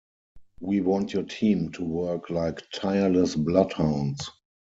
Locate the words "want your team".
0.81-1.71